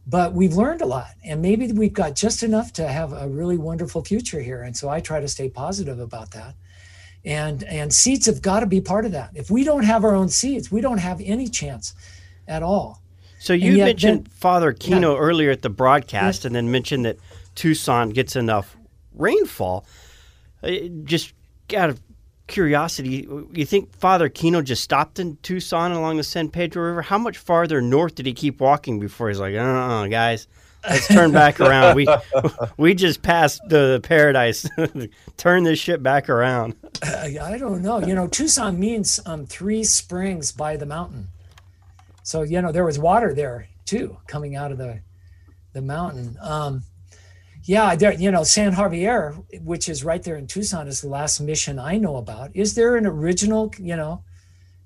[0.10, 3.58] but we've learned a lot and maybe we've got just enough to have a really
[3.58, 6.56] wonderful future here and so i try to stay positive about that
[7.26, 10.15] and and seeds have got to be part of that if we don't have our
[10.15, 11.93] own seeds we don't have any chance
[12.48, 13.02] at all
[13.39, 15.20] so you yet, mentioned then, father kino yeah.
[15.20, 16.48] earlier at the broadcast yeah.
[16.48, 17.17] and then mentioned that
[17.56, 18.78] tucson gets enough
[19.13, 19.86] rainfall
[20.63, 20.72] uh,
[21.04, 21.34] just
[21.67, 21.98] got to
[22.47, 27.01] curiosity, you think Father Kino just stopped in Tucson along the San Pedro River?
[27.01, 30.47] How much farther north did he keep walking before he's like, uh, guys,
[30.88, 31.95] let's turn back around.
[31.95, 32.07] We
[32.77, 34.67] we just passed the paradise.
[35.38, 36.75] turn this shit back around.
[37.05, 37.99] Uh, I don't know.
[37.99, 41.27] You know, Tucson means um, three springs by the mountain.
[42.23, 45.01] So you know there was water there too, coming out of the
[45.73, 46.38] the mountain.
[46.41, 46.83] Um,
[47.67, 51.41] yeah, there, you know, San Javier, which is right there in Tucson, is the last
[51.41, 52.56] mission I know about.
[52.56, 54.23] Is there an original, you know,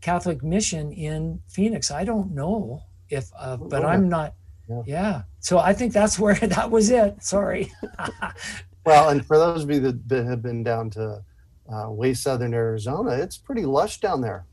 [0.01, 1.91] Catholic mission in Phoenix?
[1.91, 4.33] I don't know if, uh, but I'm not.
[4.67, 4.81] Yeah.
[4.87, 5.21] yeah.
[5.41, 7.23] So I think that's where that was it.
[7.23, 7.71] Sorry.
[8.85, 11.23] well, and for those of you that, that have been down to
[11.71, 14.47] uh, way southern Arizona, it's pretty lush down there.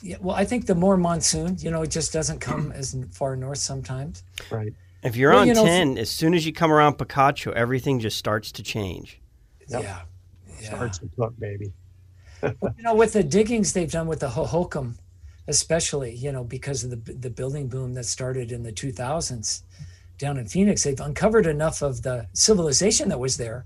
[0.00, 0.18] Yeah.
[0.20, 3.58] Well, I think the more monsoon, you know, it just doesn't come as far north
[3.58, 4.22] sometimes.
[4.48, 4.72] Right.
[5.06, 8.00] If you're well, on you know, 10, as soon as you come around Picacho, everything
[8.00, 9.20] just starts to change.
[9.68, 9.82] Yep.
[9.84, 10.00] Yeah.
[10.60, 10.66] yeah.
[10.66, 11.72] Starts to cook, baby.
[12.42, 14.96] well, you know, with the diggings they've done with the Hohokam,
[15.46, 19.62] especially, you know, because of the, the building boom that started in the 2000s
[20.18, 23.64] down in Phoenix, they've uncovered enough of the civilization that was there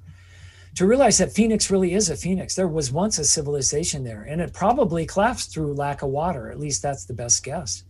[0.74, 2.54] to realize that Phoenix really is a Phoenix.
[2.54, 6.50] There was once a civilization there, and it probably collapsed through lack of water.
[6.50, 7.82] At least that's the best guess.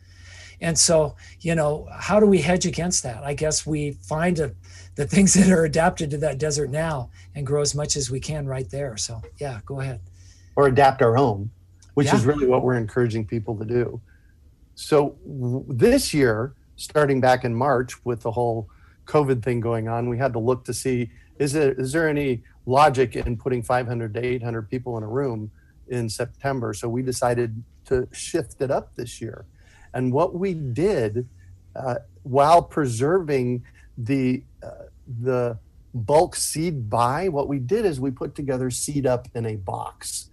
[0.60, 3.24] And so, you know, how do we hedge against that?
[3.24, 4.54] I guess we find a,
[4.94, 8.20] the things that are adapted to that desert now and grow as much as we
[8.20, 8.96] can right there.
[8.96, 10.00] So, yeah, go ahead.
[10.56, 11.50] Or adapt our own,
[11.94, 12.16] which yeah.
[12.16, 14.00] is really what we're encouraging people to do.
[14.74, 18.68] So, w- this year, starting back in March with the whole
[19.06, 22.42] COVID thing going on, we had to look to see is, it, is there any
[22.66, 25.50] logic in putting 500 to 800 people in a room
[25.88, 26.74] in September?
[26.74, 29.46] So, we decided to shift it up this year
[29.94, 31.28] and what we did
[31.74, 33.64] uh, while preserving
[33.96, 34.86] the uh,
[35.22, 35.58] the
[35.94, 40.30] bulk seed buy, what we did is we put together seed up in a box.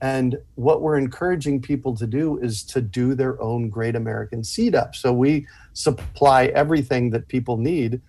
[0.00, 4.74] And what we're encouraging people to do is to do their own Great American Seed
[4.74, 4.94] Up.
[4.94, 8.00] So we supply everything that people need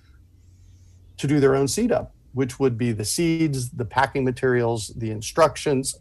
[1.18, 5.10] to do their own seed up, which would be the seeds, the packing materials, the
[5.10, 6.00] instructions.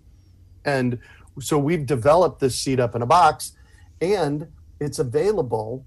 [0.64, 0.98] And
[1.40, 3.52] so we've developed this seed up in a box.
[4.00, 4.46] And
[4.80, 5.84] it's available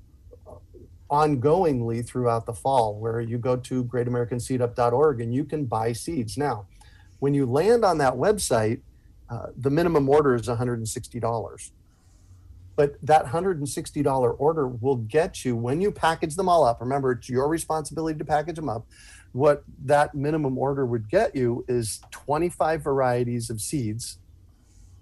[1.10, 6.66] ongoingly throughout the fall where you go to greatamericanseedup.org and you can buy seeds now
[7.22, 8.82] when you land on that website,
[9.30, 11.72] uh, the minimum order is $160.
[12.76, 17.30] But that $160 order will get you, when you package them all up, remember, it's
[17.30, 18.88] your responsibility to package them up.
[19.34, 24.18] What that minimum order would get you is 25 varieties of seeds,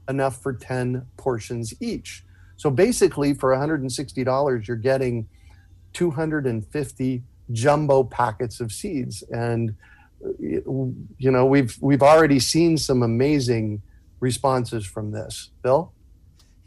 [0.10, 2.26] enough for 10 portions each.
[2.60, 5.30] So basically, for $160, you're getting
[5.94, 9.24] 250 jumbo packets of seeds.
[9.32, 9.76] And
[10.38, 13.82] you know, we've we've already seen some amazing
[14.20, 15.52] responses from this.
[15.64, 15.94] Bill?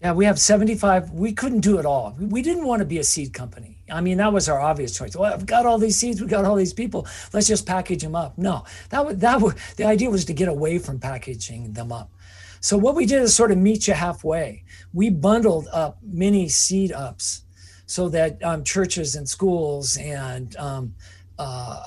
[0.03, 1.12] Yeah, we have 75.
[1.12, 2.17] We couldn't do it all.
[2.19, 3.79] We didn't want to be a seed company.
[3.88, 5.15] I mean, that was our obvious choice.
[5.15, 6.21] Well, I've got all these seeds.
[6.21, 7.07] We've got all these people.
[7.33, 8.37] Let's just package them up.
[8.37, 12.11] No, that would that would the idea was to get away from packaging them up.
[12.59, 14.65] So what we did is sort of meet you halfway.
[14.93, 17.45] We bundled up mini seed ups
[17.87, 20.95] so that um, churches and schools and um,
[21.38, 21.85] uh,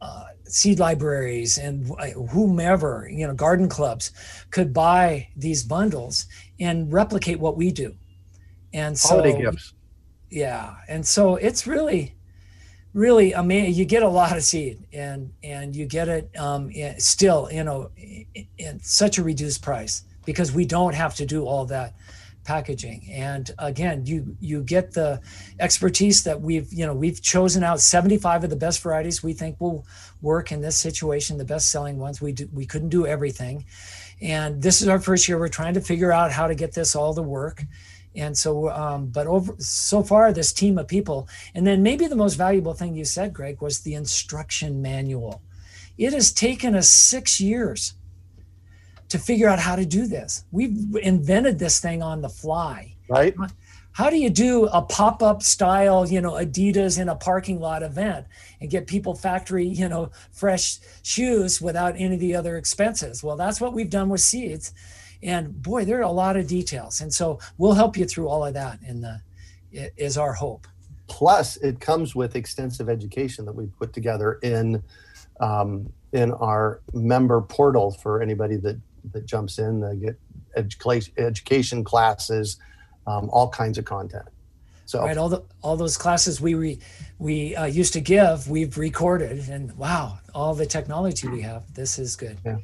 [0.00, 1.90] uh, seed libraries and
[2.30, 4.12] whomever, you know, garden clubs
[4.50, 6.26] could buy these bundles
[6.60, 7.94] and replicate what we do.
[8.72, 9.72] And so, holiday gifts.
[10.30, 12.14] Yeah, and so it's really,
[12.92, 13.74] really amazing.
[13.74, 17.90] You get a lot of seed, and and you get it um, still, you know,
[18.58, 21.94] in such a reduced price because we don't have to do all that
[22.46, 23.08] packaging.
[23.12, 25.20] And again you you get the
[25.58, 29.60] expertise that we've you know we've chosen out 75 of the best varieties we think
[29.60, 29.84] will
[30.22, 32.22] work in this situation the best selling ones.
[32.22, 33.66] We do, we couldn't do everything.
[34.22, 35.38] And this is our first year.
[35.38, 37.64] We're trying to figure out how to get this all to work.
[38.14, 42.16] And so um, but over so far this team of people and then maybe the
[42.16, 45.42] most valuable thing you said greg was the instruction manual.
[45.98, 47.94] It has taken us six years
[49.08, 50.44] to figure out how to do this.
[50.50, 52.94] We've invented this thing on the fly.
[53.08, 53.34] Right.
[53.92, 58.26] How do you do a pop-up style, you know, Adidas in a parking lot event
[58.60, 63.22] and get people factory, you know, fresh shoes without any of the other expenses?
[63.22, 64.74] Well, that's what we've done with seeds.
[65.22, 67.00] And boy, there are a lot of details.
[67.00, 69.22] And so we'll help you through all of that in the
[69.72, 70.66] is our hope.
[71.08, 74.82] Plus, it comes with extensive education that we put together in
[75.40, 78.78] um, in our member portal for anybody that
[79.12, 79.80] that jumps in.
[79.80, 80.18] They get
[80.56, 82.58] education education classes,
[83.06, 84.26] um, all kinds of content.
[84.86, 86.78] So right, all the all those classes we re,
[87.18, 91.74] we uh, used to give, we've recorded, and wow, all the technology we have.
[91.74, 92.38] This is good.
[92.44, 92.58] Yeah.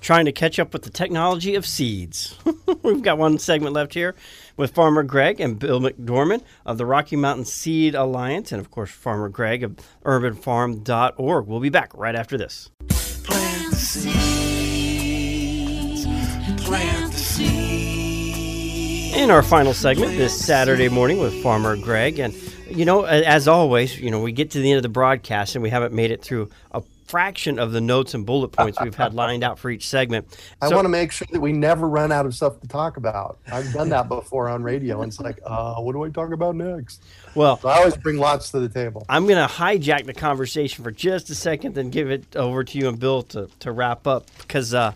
[0.00, 2.36] Trying to catch up with the technology of seeds.
[2.82, 4.14] We've got one segment left here
[4.56, 8.90] with Farmer Greg and Bill McDorman of the Rocky Mountain Seed Alliance, and of course,
[8.90, 11.46] Farmer Greg of UrbanFarm.org.
[11.46, 12.70] We'll be back right after this.
[16.66, 18.38] Plant the seed plant the
[19.12, 19.14] seed.
[19.14, 22.18] In our final segment this Saturday morning with Farmer Greg.
[22.18, 22.34] And,
[22.68, 25.62] you know, as always, you know, we get to the end of the broadcast and
[25.62, 29.14] we haven't made it through a fraction of the notes and bullet points we've had
[29.14, 30.26] lined out for each segment.
[30.62, 32.96] So, I want to make sure that we never run out of stuff to talk
[32.96, 33.38] about.
[33.52, 36.56] I've done that before on radio, and it's like, uh, what do I talk about
[36.56, 37.02] next?
[37.34, 39.04] Well, so I always bring lots to the table.
[39.08, 42.78] I'm going to hijack the conversation for just a second, then give it over to
[42.78, 44.92] you and Bill to, to wrap up because uh,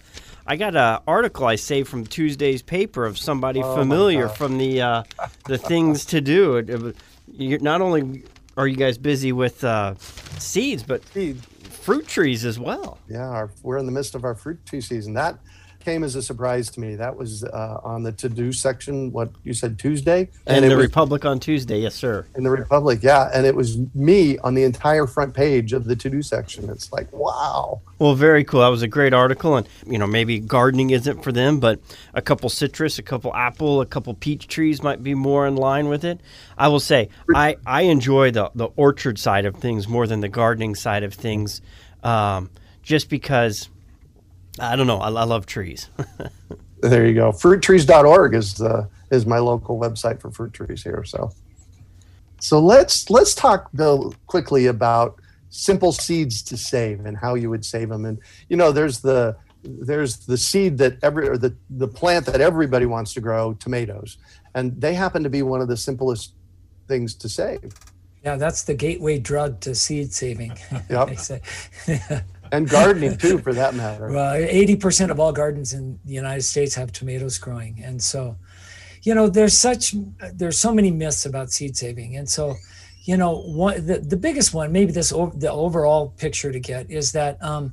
[0.51, 4.83] I got an article I saved from Tuesday's paper of somebody oh familiar from the
[4.83, 5.03] uh,
[5.47, 6.57] the things to do.
[6.57, 6.97] It,
[7.39, 8.25] it, not only
[8.57, 9.95] are you guys busy with uh,
[10.41, 12.99] seeds, but fruit trees as well.
[13.09, 15.15] Yeah, our, we're in the midst of our fruit tree season.
[15.15, 15.39] That
[15.81, 16.95] came as a surprise to me.
[16.95, 20.29] That was uh, on the to do section, what you said Tuesday?
[20.47, 22.27] And, and the was, Republic on Tuesday, yes, sir.
[22.37, 23.31] In the Republic, yeah.
[23.33, 26.69] And it was me on the entire front page of the to do section.
[26.71, 27.81] It's like, wow.
[27.99, 28.61] Well, very cool.
[28.61, 29.57] That was a great article.
[29.57, 31.81] And, you know, maybe gardening isn't for them, but
[32.15, 35.89] a couple citrus, a couple apple, a couple peach trees might be more in line
[35.89, 36.21] with it.
[36.57, 40.29] I will say, I, I enjoy the, the orchard side of things more than the
[40.29, 41.61] gardening side of things
[42.03, 42.51] um,
[42.83, 43.69] just because
[44.59, 44.99] I don't know.
[44.99, 45.89] I, I love trees.
[46.81, 47.33] there you go.
[47.33, 51.05] Fruittrees.org is the is my local website for fruit trees here.
[51.05, 51.33] So,
[52.41, 57.65] so let's let's talk though quickly about simple seeds to save and how you would
[57.65, 58.05] save them.
[58.05, 62.41] And you know, there's the there's the seed that every or the the plant that
[62.41, 64.19] everybody wants to grow, tomatoes,
[64.55, 66.33] and they happen to be one of the simplest
[66.89, 67.75] things to save.
[68.25, 70.53] Yeah, that's the gateway drug to seed saving.
[70.91, 71.19] Yep.
[72.53, 74.09] and gardening too, for that matter.
[74.11, 78.37] Well, eighty percent of all gardens in the United States have tomatoes growing, and so,
[79.03, 79.95] you know, there's such
[80.35, 82.55] there's so many myths about seed saving, and so,
[83.05, 87.13] you know, one the, the biggest one, maybe this the overall picture to get is
[87.13, 87.73] that um,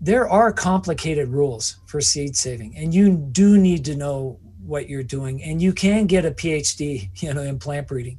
[0.00, 5.02] there are complicated rules for seed saving, and you do need to know what you're
[5.02, 8.18] doing, and you can get a PhD, you know, in plant breeding.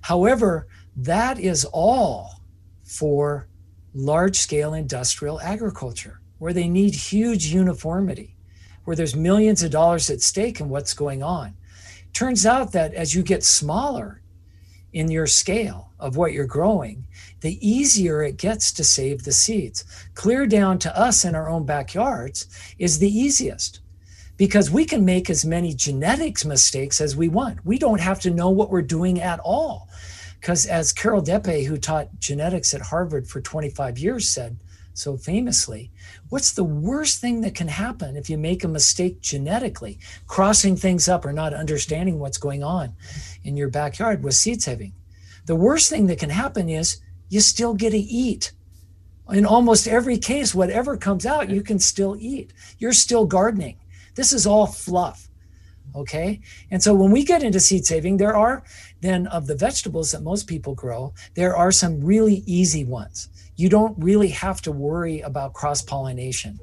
[0.00, 0.66] However,
[0.96, 2.40] that is all
[2.84, 3.48] for
[3.96, 6.20] large scale industrial agriculture.
[6.38, 8.36] where they need huge uniformity,
[8.84, 11.56] where there's millions of dollars at stake in what's going on.
[12.12, 14.20] Turns out that as you get smaller
[14.92, 17.06] in your scale of what you're growing,
[17.40, 19.84] the easier it gets to save the seeds.
[20.14, 22.46] Clear down to us in our own backyards
[22.78, 23.80] is the easiest
[24.36, 27.64] because we can make as many genetics mistakes as we want.
[27.64, 29.85] We don't have to know what we're doing at all.
[30.46, 34.56] Because as Carol Deppe, who taught genetics at Harvard for 25 years, said
[34.94, 35.90] so famously,
[36.28, 41.08] what's the worst thing that can happen if you make a mistake genetically, crossing things
[41.08, 42.94] up or not understanding what's going on
[43.42, 44.92] in your backyard with seed saving?
[45.46, 48.52] The worst thing that can happen is you still get to eat.
[49.28, 52.52] In almost every case, whatever comes out, you can still eat.
[52.78, 53.80] You're still gardening.
[54.14, 55.28] This is all fluff.
[55.96, 56.40] Okay.
[56.70, 58.62] And so when we get into seed saving, there are
[59.00, 63.30] then of the vegetables that most people grow, there are some really easy ones.
[63.56, 66.60] You don't really have to worry about cross pollination.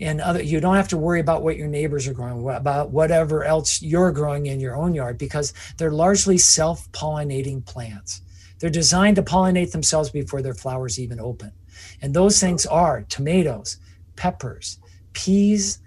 [0.00, 3.44] And other, you don't have to worry about what your neighbors are growing, about whatever
[3.44, 8.22] else you're growing in your own yard, because they're largely self pollinating plants.
[8.58, 11.52] They're designed to pollinate themselves before their flowers even open.
[12.00, 13.76] And those things are tomatoes,
[14.16, 14.78] peppers,
[15.12, 15.80] peas,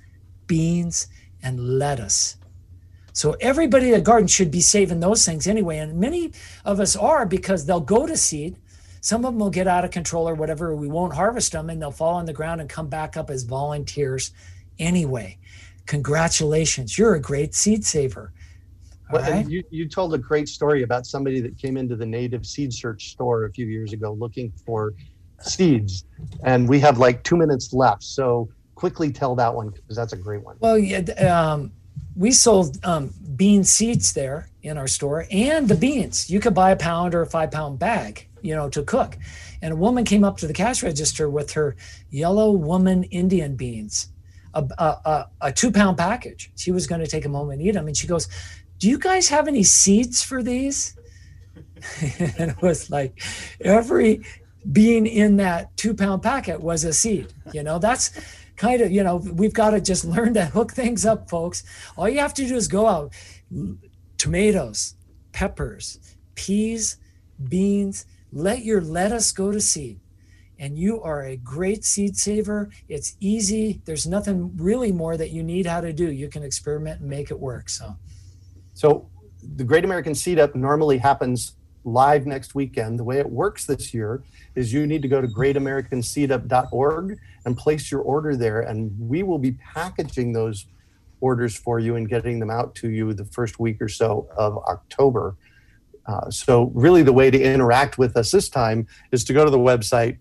[0.46, 1.08] beans,
[1.42, 2.38] and lettuce.
[3.18, 5.80] So everybody at garden should be saving those things anyway.
[5.80, 8.58] And many of us are because they'll go to seed.
[9.02, 10.76] Some of them will get out of control or whatever.
[10.76, 13.42] We won't harvest them and they'll fall on the ground and come back up as
[13.42, 14.34] volunteers
[14.78, 15.40] anyway.
[15.88, 16.96] Congratulations.
[16.96, 18.34] You're a great seed saver.
[19.12, 19.50] Well, right?
[19.50, 23.10] you, you told a great story about somebody that came into the native seed search
[23.10, 24.94] store a few years ago looking for
[25.42, 26.06] seeds.
[26.44, 28.04] And we have like two minutes left.
[28.04, 30.58] So quickly tell that one because that's a great one.
[30.60, 31.72] Well, yeah, um,
[32.18, 36.30] we sold um, bean seeds there in our store and the beans.
[36.30, 39.18] You could buy a pound or a five pound bag, you know, to cook.
[39.62, 41.76] And a woman came up to the cash register with her
[42.10, 44.10] yellow woman Indian beans,
[44.56, 46.52] a, a, a, a two pound package.
[46.56, 47.88] She was going to take them home and eat them.
[47.88, 48.28] And she goes,
[48.80, 50.98] Do you guys have any seeds for these?
[52.02, 53.22] and it was like
[53.62, 54.24] every
[54.72, 57.32] bean in that two pound packet was a seed.
[57.54, 58.12] You know, that's
[58.58, 61.64] kind of, you know, we've got to just learn to hook things up, folks.
[61.96, 63.14] All you have to do is go out
[64.18, 64.96] tomatoes,
[65.32, 66.00] peppers,
[66.36, 66.98] peas,
[67.48, 70.00] beans, let your lettuce go to seed.
[70.60, 72.72] And you are a great seed saver.
[72.90, 73.82] It's easy.
[73.86, 76.12] There's nothing really more that you need how to do.
[76.12, 77.70] You can experiment and make it work.
[77.70, 77.96] So,
[78.74, 79.08] so
[79.56, 81.57] the Great American Seed Up normally happens
[81.88, 83.00] live next weekend.
[83.00, 84.22] The way it works this year
[84.56, 89.40] is you need to go to greatamericanseedup.org and place your order there, and we will
[89.40, 90.66] be packaging those
[91.22, 94.58] orders for you and getting them out to you the first week or so of
[94.66, 95.36] October.
[96.06, 99.52] Uh, so, really, the way to interact with us this time is to go to
[99.52, 100.18] the website,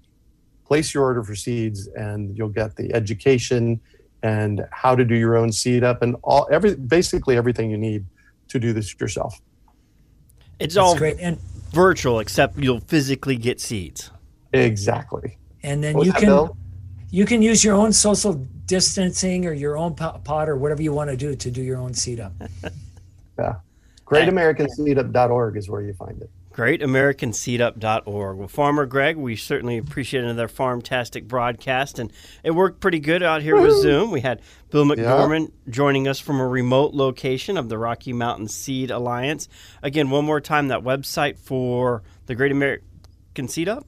[0.65, 3.81] place your order for seeds, and you'll get the education
[4.23, 8.05] and how to do your own seed up and all every basically everything you need
[8.49, 9.41] to do this yourself.
[10.59, 11.19] It's That's all great.
[11.21, 11.39] And
[11.77, 14.11] virtual, except you'll physically get seeds.
[14.53, 15.37] Exactly.
[15.63, 16.57] And then you can Bill?
[17.11, 21.11] you can use your own social distancing or your own pot or whatever you want
[21.11, 22.33] to do to do your own seed up.
[23.39, 23.57] yeah.
[24.07, 28.39] GreatAmericanSeedup.org is where you find it greatamericanseedup.org.
[28.39, 32.11] Well, Farmer Greg, we certainly appreciate another Farmtastic broadcast, and
[32.43, 33.67] it worked pretty good out here Woo-hoo!
[33.67, 34.11] with Zoom.
[34.11, 34.41] We had
[34.71, 35.73] Bill McDorman yeah.
[35.73, 39.51] joining us from a remote location of the Rocky Mountain Seed Alliance.
[39.83, 43.87] Again, one more time, that website for the Great American Seed Up?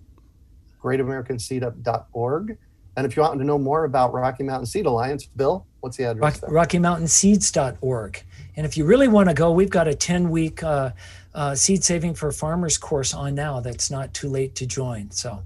[0.82, 2.58] greatamericanseedup.org.
[2.96, 6.04] And if you want to know more about Rocky Mountain Seed Alliance, Bill, what's the
[6.04, 6.42] address?
[6.42, 8.24] Rock, RockyMountainSeeds.org.
[8.56, 10.90] And if you really want to go, we've got a 10 week uh,
[11.39, 15.09] uh, seed saving for farmers course on now that's not too late to join.
[15.12, 15.41] So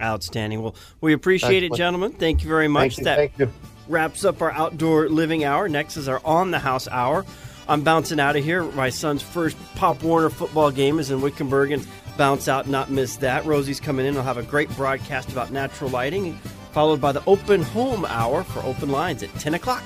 [0.00, 0.62] outstanding.
[0.62, 2.12] Well, we appreciate it, gentlemen.
[2.12, 2.98] Thank you very much.
[2.98, 3.30] You, that
[3.88, 5.68] wraps up our outdoor living hour.
[5.68, 7.26] Next is our on the house hour.
[7.68, 8.62] I'm bouncing out of here.
[8.62, 11.84] My son's first Pop Warner football game is in Wickenburg, and
[12.16, 13.44] bounce out, not miss that.
[13.44, 14.16] Rosie's coming in.
[14.16, 16.34] I'll have a great broadcast about natural lighting,
[16.70, 19.82] followed by the open home hour for open lines at 10 o'clock.